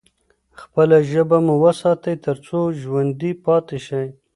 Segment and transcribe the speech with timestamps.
[0.59, 4.07] خپله ژبه مو وساتئ ترڅو ژوندي پاتې شئ.